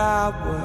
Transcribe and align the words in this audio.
flower 0.00 0.60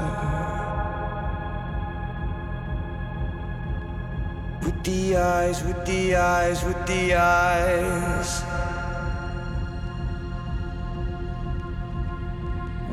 with 4.64 4.80
the 4.86 5.18
eyes, 5.18 5.62
with 5.66 5.86
the 5.86 6.16
eyes, 6.16 6.64
with 6.64 6.82
the 6.88 7.14
eyes. 7.16 8.30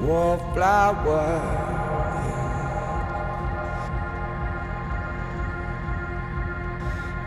Wallflower. 0.05 1.31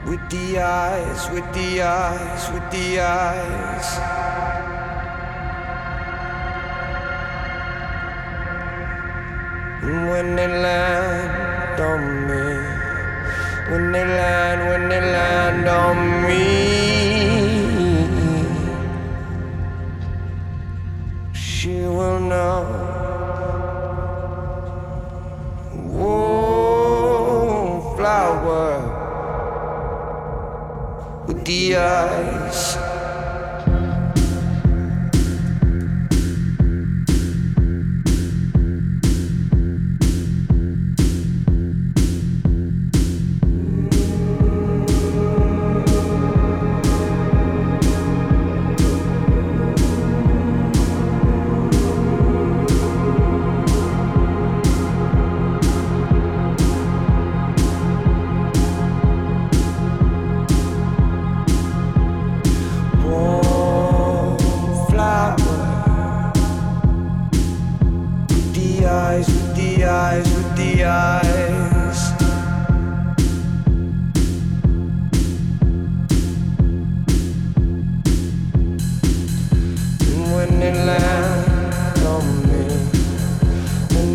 With 0.09 0.23
the 0.29 0.59
eyes, 0.59 1.22
with 1.31 1.47
the 1.53 1.81
eyes, 1.81 2.44
with 2.53 2.67
the 2.72 3.00
eyes. 3.00 3.64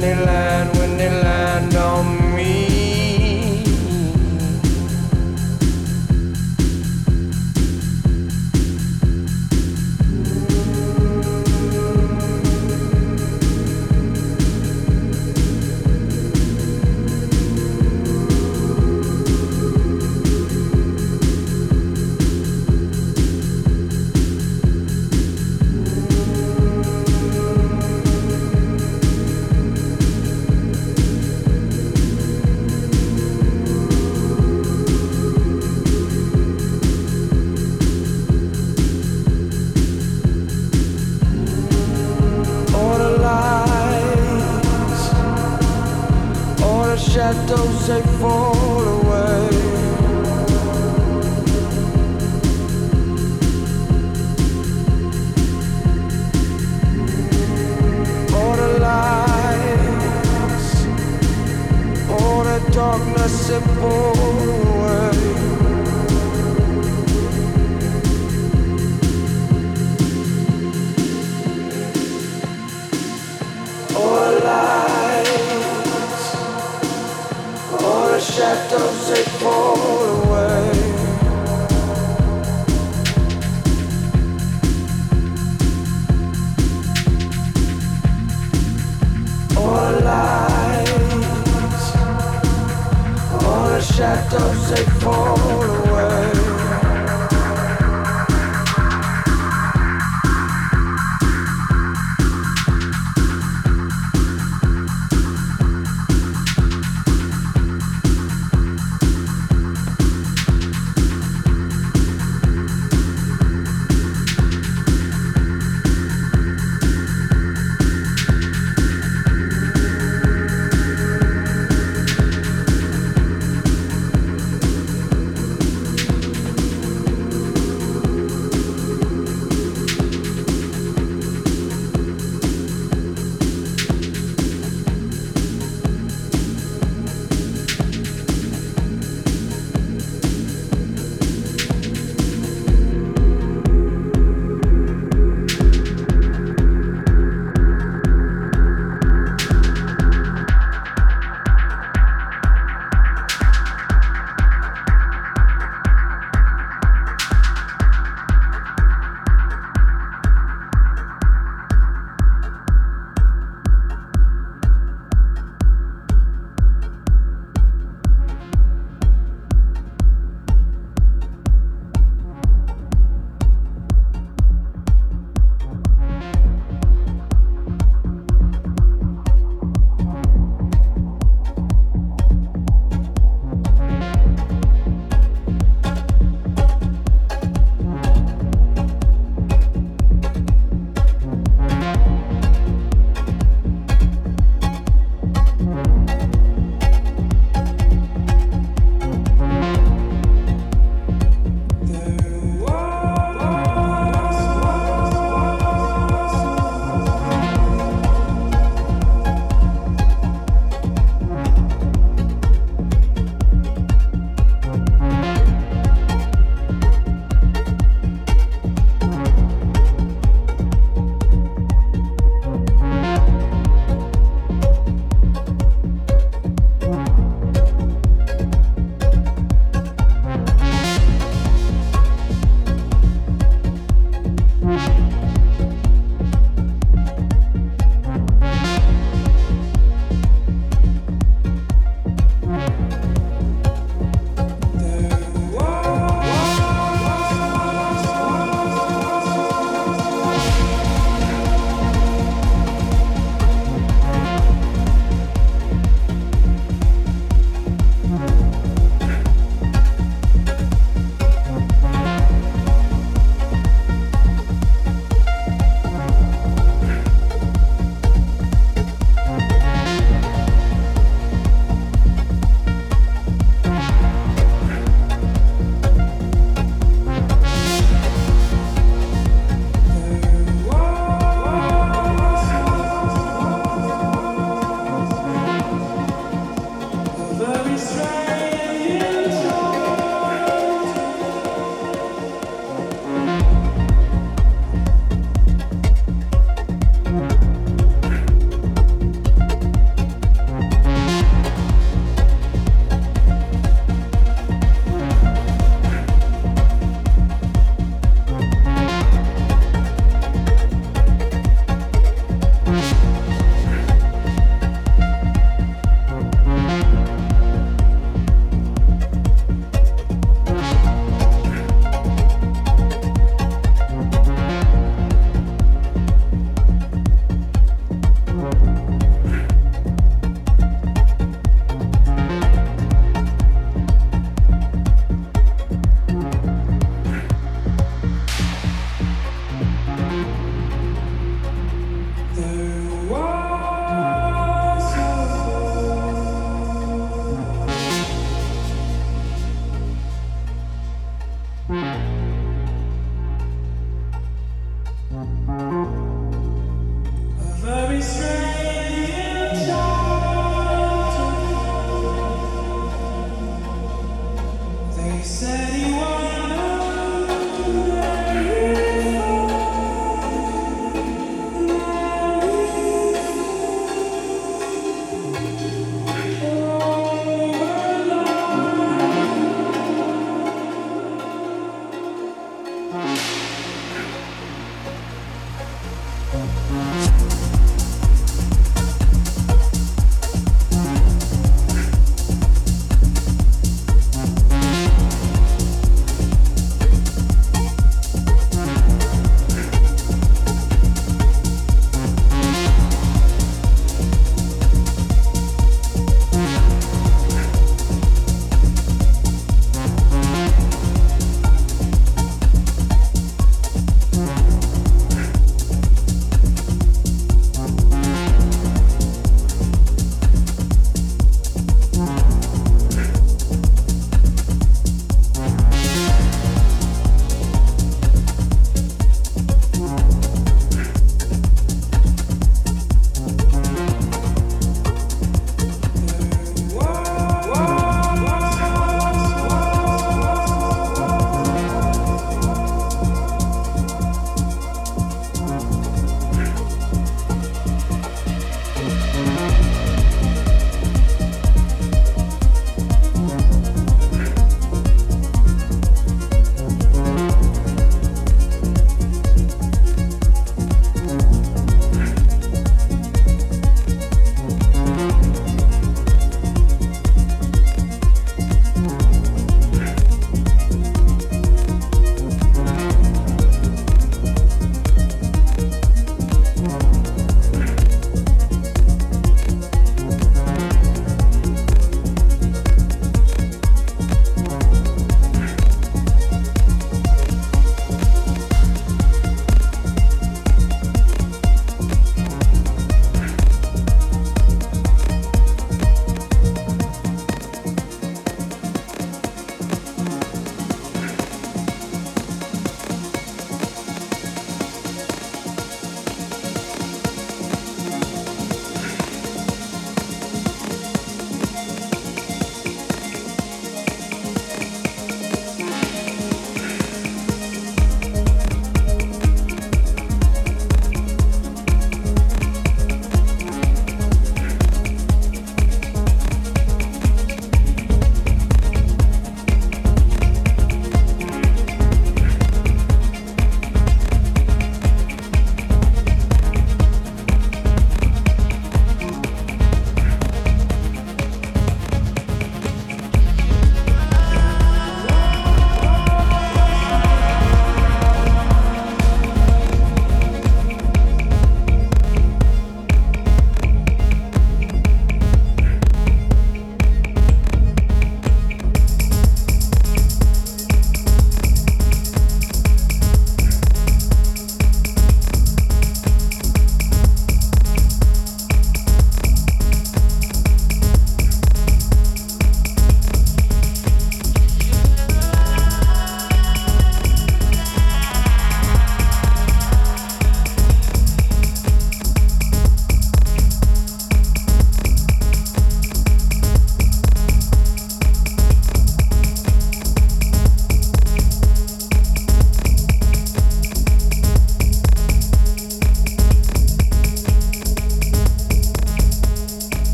when 0.00 0.16
they 0.16 0.24
land, 0.24 0.78
when 0.78 0.96
they 0.96 1.10
land. 1.10 1.79